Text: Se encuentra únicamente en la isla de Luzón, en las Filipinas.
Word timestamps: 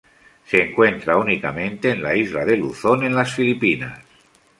Se 0.47 0.59
encuentra 0.59 1.15
únicamente 1.17 1.91
en 1.91 2.01
la 2.01 2.15
isla 2.15 2.43
de 2.43 2.57
Luzón, 2.57 3.03
en 3.03 3.13
las 3.13 3.35
Filipinas. 3.35 3.99